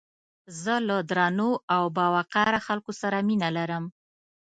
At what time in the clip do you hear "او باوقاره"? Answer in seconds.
1.75-2.59